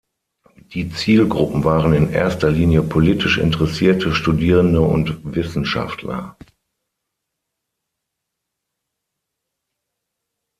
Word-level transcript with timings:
Die 0.73 0.89
Zielgruppen 0.89 1.63
waren 1.63 1.93
in 1.93 2.09
erster 2.09 2.49
Linie 2.49 2.81
politisch 2.81 3.37
Interessierte, 3.37 4.15
Studierende 4.15 4.81
und 4.81 5.19
Wissenschaftler. 5.35 6.35